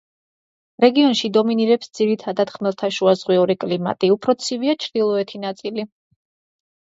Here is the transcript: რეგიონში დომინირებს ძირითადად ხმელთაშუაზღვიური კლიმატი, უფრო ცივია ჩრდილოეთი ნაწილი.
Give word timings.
რეგიონში 0.83 1.29
დომინირებს 1.35 1.91
ძირითადად 1.99 2.53
ხმელთაშუაზღვიური 2.53 3.57
კლიმატი, 3.65 4.11
უფრო 4.15 4.37
ცივია 4.47 4.75
ჩრდილოეთი 4.87 5.43
ნაწილი. 5.47 5.87